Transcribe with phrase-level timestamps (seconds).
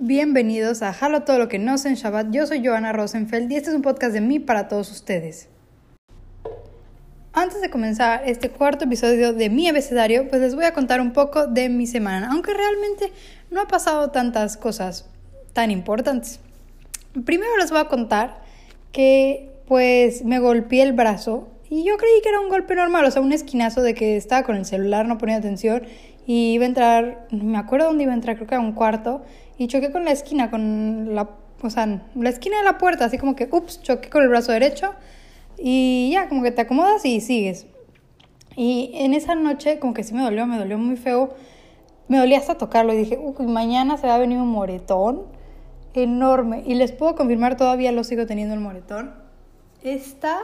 [0.00, 2.28] Bienvenidos a Jalo todo lo que no sé en Shabbat.
[2.30, 5.48] Yo soy Joana Rosenfeld y este es un podcast de mí para todos ustedes.
[7.32, 11.12] Antes de comenzar este cuarto episodio de mi abecedario, pues les voy a contar un
[11.12, 13.12] poco de mi semana, aunque realmente
[13.50, 15.10] no ha pasado tantas cosas
[15.52, 16.38] tan importantes.
[17.24, 18.40] Primero les voy a contar
[18.92, 23.10] que pues me golpeé el brazo y yo creí que era un golpe normal, o
[23.10, 25.82] sea, un esquinazo de que estaba con el celular, no ponía atención
[26.24, 28.72] y iba a entrar, no me acuerdo dónde iba a entrar, creo que era un
[28.72, 29.22] cuarto
[29.58, 31.28] y choqué con la esquina, con la,
[31.60, 34.52] o sea, la esquina de la puerta, así como que, ups, choqué con el brazo
[34.52, 34.94] derecho
[35.58, 37.66] y ya, como que te acomodas y sigues.
[38.56, 41.34] Y en esa noche, como que sí me dolió, me dolió muy feo,
[42.06, 45.26] me dolía hasta tocarlo y dije, uy, mañana se va a venir un moretón
[45.94, 46.62] enorme.
[46.64, 49.14] Y les puedo confirmar, todavía lo sigo teniendo el moretón.
[49.82, 50.38] Está,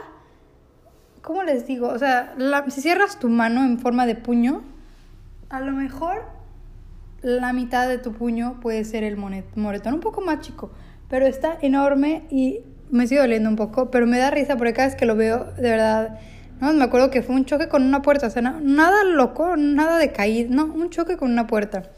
[1.21, 1.87] ¿cómo les digo?
[1.87, 2.35] O sea,
[2.69, 4.63] si cierras tu mano en forma de puño,
[5.49, 6.23] a lo mejor
[7.25, 10.69] la mitad de tu puño puede ser el moretón, un poco más chico,
[11.09, 12.59] pero está enorme y
[12.91, 15.45] me sigue doliendo un poco, pero me da risa porque cada vez que lo veo,
[15.57, 16.19] de verdad,
[16.61, 19.97] no me acuerdo que fue un choque con una puerta, o sea, nada loco, nada
[19.97, 21.89] de caída, no, un choque con una puerta.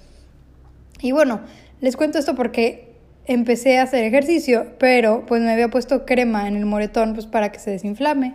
[1.02, 1.42] Y bueno,
[1.82, 6.56] les cuento esto porque empecé a hacer ejercicio, pero pues me había puesto crema en
[6.56, 8.34] el moretón pues para que se desinflame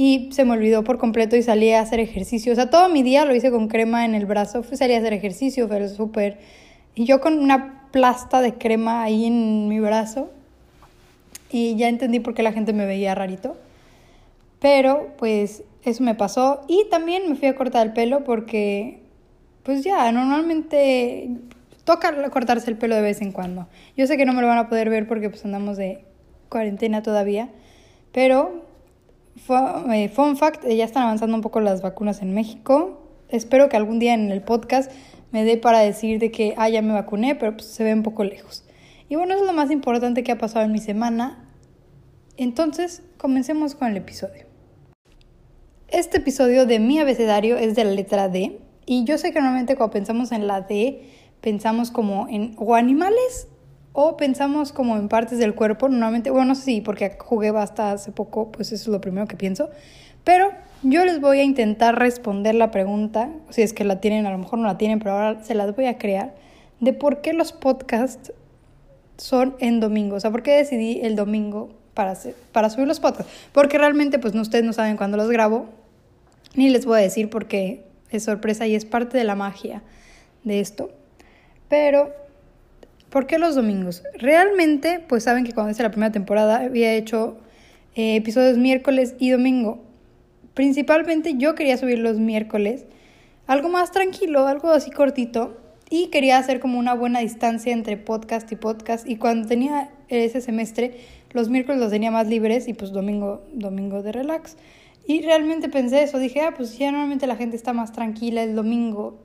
[0.00, 2.52] y se me olvidó por completo y salí a hacer ejercicio.
[2.52, 4.98] O sea, todo mi día lo hice con crema en el brazo, fui salí a
[4.98, 6.38] hacer ejercicio, fue súper...
[6.94, 10.30] Y yo con una plasta de crema ahí en mi brazo
[11.50, 13.56] y ya entendí por qué la gente me veía rarito.
[14.60, 19.00] Pero pues eso me pasó y también me fui a cortar el pelo porque
[19.64, 21.28] pues ya, normalmente
[21.82, 23.66] toca cortarse el pelo de vez en cuando.
[23.96, 26.04] Yo sé que no me lo van a poder ver porque pues andamos de
[26.48, 27.48] cuarentena todavía,
[28.12, 28.67] pero
[29.92, 33.00] eh, fun fact, ya están avanzando un poco las vacunas en México.
[33.28, 34.90] Espero que algún día en el podcast
[35.30, 38.02] me dé para decir de que, ah, ya me vacuné, pero pues, se ve un
[38.02, 38.64] poco lejos.
[39.08, 41.48] Y bueno, eso es lo más importante que ha pasado en mi semana.
[42.36, 44.46] Entonces, comencemos con el episodio.
[45.88, 48.60] Este episodio de mi abecedario es de la letra D.
[48.86, 51.02] Y yo sé que normalmente cuando pensamos en la D,
[51.40, 53.48] pensamos como en o animales
[54.00, 58.52] o pensamos como en partes del cuerpo, normalmente, bueno, sí, porque jugué hasta hace poco,
[58.52, 59.70] pues eso es lo primero que pienso,
[60.22, 60.52] pero
[60.84, 64.38] yo les voy a intentar responder la pregunta, si es que la tienen, a lo
[64.38, 66.36] mejor no la tienen, pero ahora se las voy a crear,
[66.78, 68.32] de por qué los podcasts
[69.16, 72.16] son en domingo, o sea, por qué decidí el domingo para,
[72.52, 75.66] para subir los podcasts, porque realmente pues ustedes no saben cuándo los grabo,
[76.54, 79.82] ni les voy a decir porque es sorpresa y es parte de la magia
[80.44, 80.92] de esto,
[81.68, 82.27] pero
[83.10, 84.02] ¿Por qué los domingos?
[84.18, 87.38] Realmente, pues saben que cuando hice la primera temporada había hecho
[87.94, 89.82] eh, episodios miércoles y domingo.
[90.52, 92.84] Principalmente yo quería subir los miércoles,
[93.46, 95.56] algo más tranquilo, algo así cortito,
[95.88, 99.08] y quería hacer como una buena distancia entre podcast y podcast.
[99.08, 100.98] Y cuando tenía ese semestre,
[101.32, 104.58] los miércoles los tenía más libres y pues domingo, domingo de relax.
[105.06, 108.54] Y realmente pensé eso, dije, ah, pues ya normalmente la gente está más tranquila el
[108.54, 109.18] domingo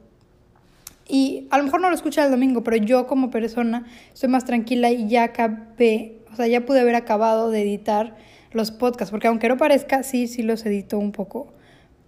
[1.07, 4.45] y a lo mejor no lo escucha el domingo, pero yo como persona estoy más
[4.45, 8.15] tranquila y ya acabé, o sea, ya pude haber acabado de editar
[8.51, 11.53] los podcasts, porque aunque no parezca, sí, sí los edito un poco.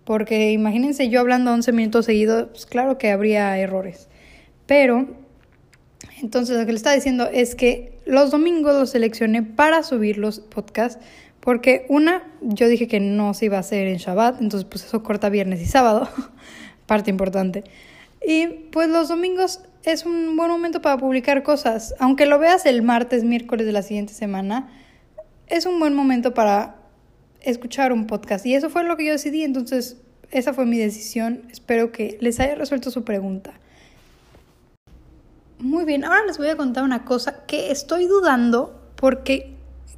[0.06, 4.07] Porque imagínense yo hablando 11 minutos seguidos, pues claro que habría errores.
[4.67, 5.07] Pero,
[6.22, 10.39] entonces lo que le estaba diciendo es que los domingos los seleccioné para subir los
[10.39, 11.03] podcasts,
[11.39, 15.03] porque una, yo dije que no se iba a hacer en Shabbat, entonces pues eso
[15.03, 16.07] corta viernes y sábado,
[16.85, 17.63] parte importante.
[18.28, 21.94] Y pues los domingos es un buen momento para publicar cosas.
[22.00, 24.69] Aunque lo veas el martes, miércoles de la siguiente semana,
[25.47, 26.78] es un buen momento para
[27.41, 28.46] escuchar un podcast.
[28.46, 29.97] Y eso fue lo que yo decidí, entonces
[30.31, 31.44] esa fue mi decisión.
[31.52, 33.53] Espero que les haya resuelto su pregunta.
[35.59, 39.53] Muy bien, ahora les voy a contar una cosa que estoy dudando porque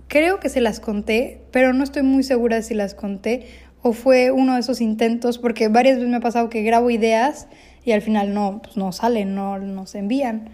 [0.07, 3.47] creo que se las conté, pero no estoy muy segura si las conté
[3.81, 7.47] o fue uno de esos intentos, porque varias veces me ha pasado que grabo ideas
[7.87, 10.49] y al final no, pues no salen, no nos envían.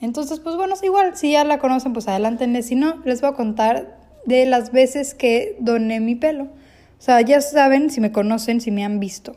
[0.00, 2.62] Entonces, pues bueno, igual, si ya la conocen, pues adelántenle.
[2.62, 6.44] Si no, les voy a contar de las veces que doné mi pelo.
[6.44, 9.36] O sea, ya saben, si me conocen, si me han visto.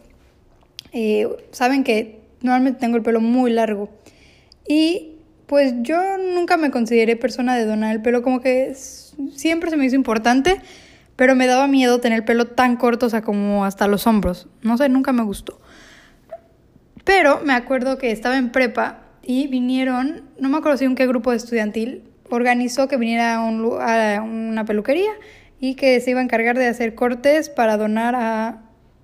[0.93, 3.89] Eh, saben que normalmente tengo el pelo muy largo.
[4.65, 5.99] Y pues yo
[6.33, 10.61] nunca me consideré persona de donar el pelo, como que siempre se me hizo importante,
[11.17, 14.47] pero me daba miedo tener el pelo tan corto, o sea, como hasta los hombros.
[14.61, 15.59] No sé, nunca me gustó.
[17.13, 21.05] Pero me acuerdo que estaba en prepa y vinieron, no me acuerdo si un qué
[21.07, 25.11] grupo estudiantil, organizó que viniera a, una peluquería
[25.59, 28.61] y que se iba a encargar de hacer cortes para donar a,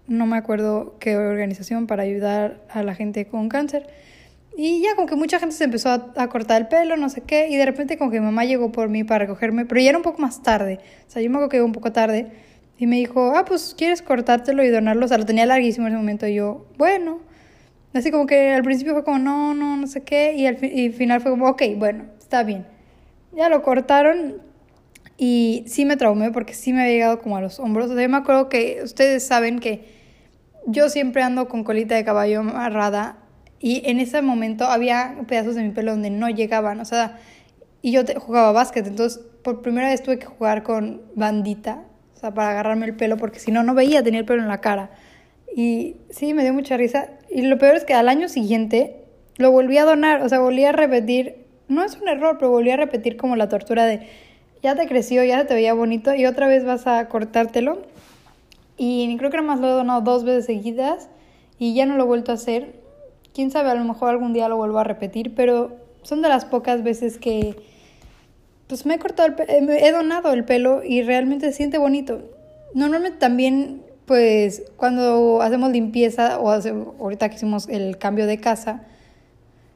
[0.08, 3.88] no me acuerdo qué organización, para ayudar a la gente con cáncer.
[4.56, 7.50] Y ya como que mucha gente se empezó a, cortar el pelo, no sé qué,
[7.50, 9.98] y de repente como que mi mamá llegó por mí para recogerme, pero ya era
[9.98, 12.32] un poco más tarde, o sea, yo me acuerdo que llegó un poco tarde,
[12.78, 15.94] y me dijo, ah, pues quieres cortártelo y donarlo, o sea, lo tenía larguísimo en
[15.94, 17.27] ese momento, y yo, bueno,
[17.94, 20.90] así como que al principio fue como, no, no, no sé qué, y al y
[20.92, 22.66] final fue como, ok, bueno, está bien.
[23.34, 24.42] Ya lo cortaron
[25.18, 28.18] y sí me traumé porque sí me había llegado como a los hombros, yo me
[28.18, 29.96] acuerdo que ustedes saben que
[30.66, 33.18] yo siempre ando con colita de caballo amarrada
[33.60, 37.18] y en ese momento había pedazos de mi pelo donde no llegaban, o sea,
[37.82, 41.84] y yo jugaba básquet, entonces por primera vez tuve que jugar con bandita,
[42.16, 44.48] o sea, para agarrarme el pelo, porque si no, no veía, tenía el pelo en
[44.50, 44.90] la cara.
[45.58, 47.10] Y sí, me dio mucha risa.
[47.32, 49.06] Y lo peor es que al año siguiente
[49.38, 52.70] lo volví a donar, o sea, volví a repetir, no es un error, pero volví
[52.70, 54.08] a repetir como la tortura de,
[54.62, 57.82] ya te creció, ya te veía bonito y otra vez vas a cortártelo.
[58.78, 61.10] Y creo que más lo he donado dos veces seguidas
[61.58, 62.76] y ya no lo he vuelto a hacer
[63.34, 66.46] quién sabe, a lo mejor algún día lo vuelvo a repetir, pero son de las
[66.46, 67.56] pocas veces que
[68.68, 72.22] pues me he cortado el pelo, he donado el pelo y realmente se siente bonito.
[72.76, 78.84] Normalmente también pues cuando hacemos limpieza o ahorita que hicimos el cambio de casa,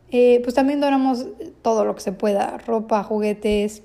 [0.10, 1.28] eh, pues también donamos
[1.62, 3.84] todo lo que se pueda, ropa, juguetes.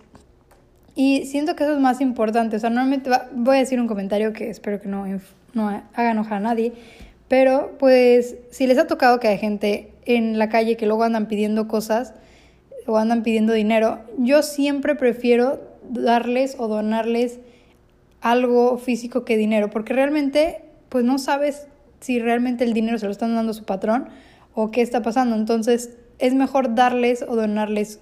[0.95, 2.57] Y siento que eso es más importante.
[2.57, 5.05] O sea, normalmente voy a decir un comentario que espero que no,
[5.53, 6.73] no haga enojar a nadie.
[7.27, 11.27] Pero pues si les ha tocado que hay gente en la calle que luego andan
[11.27, 12.15] pidiendo cosas
[12.87, 15.61] o andan pidiendo dinero, yo siempre prefiero
[15.91, 17.41] darles o donarles
[18.21, 21.67] algo físico que dinero, porque realmente pues no sabes
[22.01, 24.09] si realmente el dinero se lo están dando a su patrón
[24.55, 25.37] o qué está pasando.
[25.37, 28.01] Entonces es mejor darles o donarles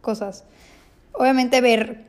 [0.00, 0.44] cosas.
[1.12, 2.04] Obviamente ver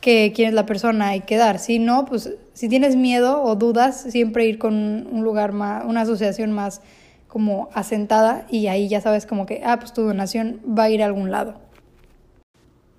[0.00, 1.58] que quién es la persona y quedar.
[1.58, 6.02] Si no, pues si tienes miedo o dudas, siempre ir con un lugar más, una
[6.02, 6.80] asociación más
[7.28, 11.02] como asentada y ahí ya sabes como que, ah, pues tu donación va a ir
[11.02, 11.60] a algún lado.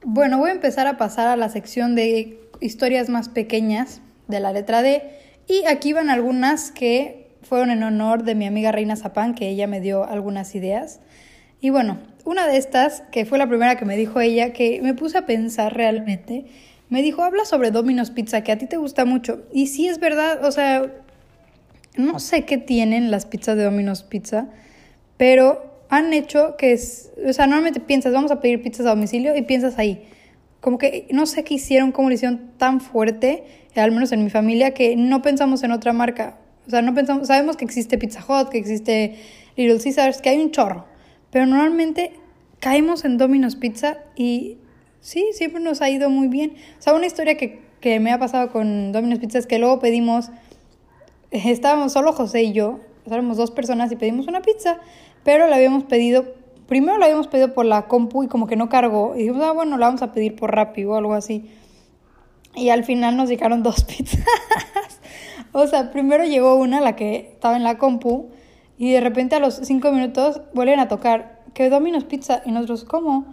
[0.03, 4.53] Bueno, voy a empezar a pasar a la sección de historias más pequeñas de la
[4.53, 5.03] letra D
[5.47, 9.67] y aquí van algunas que fueron en honor de mi amiga Reina Zapán, que ella
[9.67, 11.01] me dio algunas ideas.
[11.59, 14.93] Y bueno, una de estas, que fue la primera que me dijo ella, que me
[14.93, 16.45] puse a pensar realmente,
[16.89, 19.43] me dijo, habla sobre Domino's Pizza, que a ti te gusta mucho.
[19.51, 20.91] Y sí es verdad, o sea,
[21.97, 24.47] no sé qué tienen las pizzas de Domino's Pizza,
[25.17, 29.35] pero han hecho que es, o sea, normalmente piensas, vamos a pedir pizzas a domicilio
[29.35, 30.07] y piensas ahí.
[30.61, 33.43] Como que no sé qué hicieron, cómo lo hicieron tan fuerte,
[33.75, 36.37] al menos en mi familia, que no pensamos en otra marca.
[36.67, 39.15] O sea, no pensamos, sabemos que existe Pizza Hut, que existe
[39.57, 40.85] Little Caesars, que hay un chorro,
[41.31, 42.13] pero normalmente
[42.59, 44.57] caemos en Domino's Pizza y
[45.01, 46.53] sí, siempre nos ha ido muy bien.
[46.79, 49.79] O sea, una historia que, que me ha pasado con Domino's Pizza es que luego
[49.79, 50.29] pedimos,
[51.31, 54.79] estábamos solo José y yo, éramos dos personas y pedimos una pizza,
[55.23, 56.33] pero la habíamos pedido,
[56.71, 59.51] primero la habíamos pedido por la compu y como que no cargó, y dijimos, ah,
[59.51, 61.51] bueno, la vamos a pedir por Rappi o algo así.
[62.55, 64.23] Y al final nos llegaron dos pizzas.
[65.51, 68.29] o sea, primero llegó una, la que estaba en la compu,
[68.77, 72.85] y de repente a los cinco minutos vuelven a tocar, que Domino's Pizza, y nosotros,
[72.85, 73.25] ¿cómo?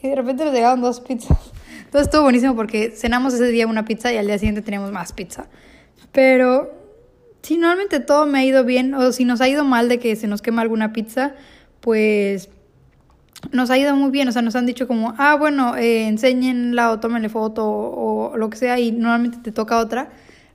[0.00, 1.52] Y de repente nos llegaron dos pizzas.
[1.84, 5.12] Entonces estuvo buenísimo porque cenamos ese día una pizza y al día siguiente teníamos más
[5.12, 5.50] pizza.
[6.10, 6.72] Pero
[7.42, 10.16] si normalmente todo me ha ido bien, o si nos ha ido mal de que
[10.16, 11.34] se nos quema alguna pizza,
[11.80, 12.48] pues
[13.50, 14.28] nos ha ido muy bien.
[14.28, 18.50] O sea, nos han dicho como, ah, bueno, eh, enséñenla o tómenle foto o, lo
[18.50, 20.10] que sea y normalmente te toca otra.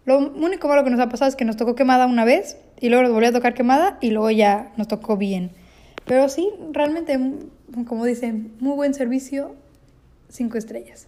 [0.06, 2.90] Lo único malo que nos ha pasado es que nos tocó quemada una vez y
[2.90, 5.52] luego nos volvió a tocar quemada y luego ya nos tocó bien.
[6.06, 7.20] Pero sí, realmente
[7.86, 9.56] como dicen, muy buen servicio,
[10.30, 11.08] cinco estrellas.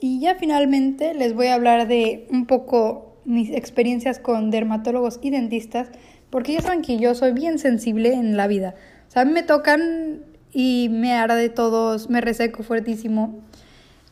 [0.00, 5.30] Y ya finalmente les voy a hablar de un poco mis experiencias con dermatólogos y
[5.30, 5.88] dentistas,
[6.30, 8.74] porque ya saben que yo soy bien sensible en la vida.
[9.10, 13.40] O sea, me tocan y me arde todos, me reseco fuertísimo.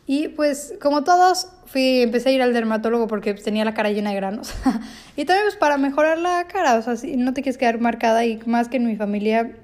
[0.05, 4.09] Y pues, como todos, fui, empecé a ir al dermatólogo porque tenía la cara llena
[4.09, 4.53] de granos.
[5.15, 8.25] y también pues para mejorar la cara, o sea, si no te quieres quedar marcada
[8.25, 9.55] y más que en mi familia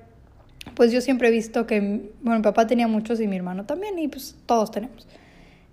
[0.73, 3.99] pues yo siempre he visto que, bueno, mi papá tenía muchos y mi hermano también,
[3.99, 5.07] y pues todos tenemos.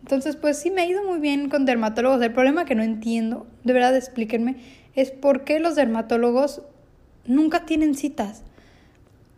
[0.01, 2.21] Entonces, pues sí me ha ido muy bien con dermatólogos.
[2.23, 4.57] El problema que no entiendo, de verdad explíquenme,
[4.95, 6.63] es por qué los dermatólogos
[7.25, 8.43] nunca tienen citas.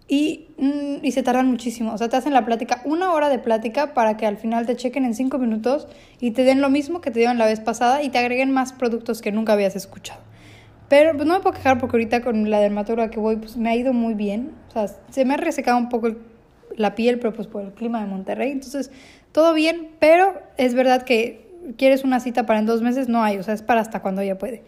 [0.07, 1.93] Y, mm, y se tardan muchísimo.
[1.95, 4.77] O sea, te hacen la plática, una hora de plática para que al final te
[4.77, 5.89] chequen en cinco minutos
[6.21, 8.73] y te den lo mismo que te dieron la vez pasada y te agreguen más
[8.73, 10.21] productos que nunca habías escuchado.
[10.89, 13.71] Pero pues no me puedo quejar porque ahorita con la dermatóloga que voy pues me
[13.71, 14.53] ha ido muy bien.
[14.69, 16.15] O sea, se me ha resecado un poco
[16.77, 18.51] la piel, pero pues por el clima de Monterrey.
[18.51, 18.91] Entonces,
[19.33, 21.45] todo bien, pero es verdad que
[21.79, 23.39] quieres una cita para en dos meses, no hay.
[23.39, 24.63] O sea, es para hasta cuando ella puede.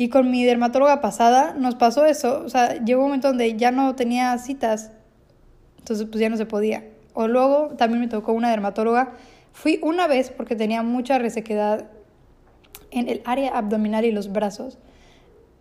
[0.00, 2.42] Y con mi dermatóloga pasada nos pasó eso.
[2.44, 4.92] O sea, llegó un momento donde ya no tenía citas.
[5.80, 6.84] entonces pues ya no se podía.
[7.14, 9.14] O luego también me tocó una dermatóloga.
[9.52, 11.90] Fui una vez porque tenía mucha resequedad
[12.92, 14.78] en el área abdominal y los brazos.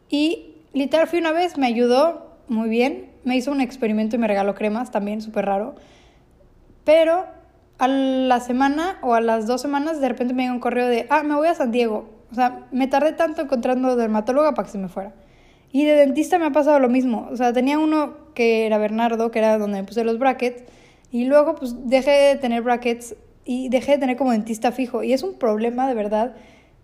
[0.07, 3.09] Y literal fui una vez, me ayudó muy bien.
[3.23, 5.73] Me hizo un experimento y me regaló cremas, también súper raro.
[6.83, 7.25] Pero
[7.79, 11.07] a la semana o a las dos semanas de repente me llega un correo de,
[11.09, 12.16] ah, me voy a San Diego.
[12.31, 15.13] O sea, me tardé tanto encontrando dermatóloga para que se me fuera.
[15.71, 17.27] Y de dentista me ha pasado lo mismo.
[17.31, 20.63] O sea, tenía uno que era Bernardo, que era donde me puse los brackets.
[21.11, 23.15] Y luego pues dejé de tener brackets
[23.45, 25.03] y dejé de tener como dentista fijo.
[25.03, 26.35] Y es un problema de verdad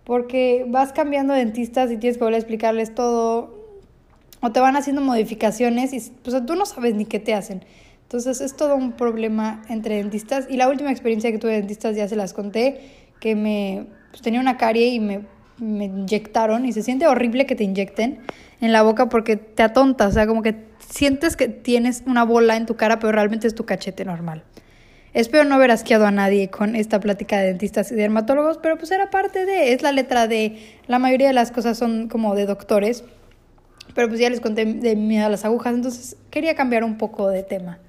[0.04, 3.56] porque vas cambiando dentistas y tienes que volver a explicarles todo,
[4.42, 7.64] o te van haciendo modificaciones y pues, tú no sabes ni qué te hacen.
[8.04, 10.46] Entonces es todo un problema entre dentistas.
[10.50, 12.82] Y la última experiencia que tuve de dentistas ya se las conté,
[13.20, 15.22] que me pues, tenía una carie y me,
[15.58, 18.20] me inyectaron y se siente horrible que te inyecten
[18.62, 20.56] en la boca porque te atonta, o sea, como que
[20.88, 24.44] sientes que tienes una bola en tu cara, pero realmente es tu cachete normal.
[25.16, 28.92] Espero no haber asqueado a nadie con esta plática de dentistas y dermatólogos, pero pues
[28.92, 32.46] era parte de, es la letra de, la mayoría de las cosas son como de
[32.46, 33.04] doctores,
[33.96, 37.30] pero pues ya les conté de miedo a las agujas, entonces quería cambiar un poco
[37.30, 37.80] de tema.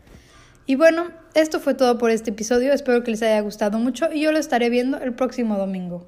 [0.64, 4.21] Y bueno, esto fue todo por este episodio, espero que les haya gustado mucho y
[4.21, 6.07] yo lo estaré viendo el próximo domingo.